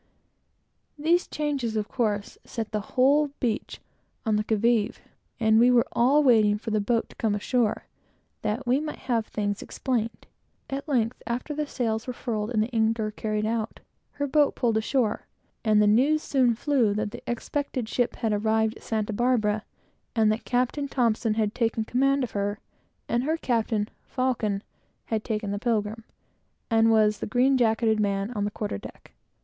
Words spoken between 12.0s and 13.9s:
were furled and the anchor carried out,